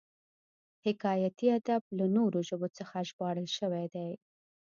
[0.85, 4.09] حکایتي ادب له نورو ژبو څخه ژباړل شوی دی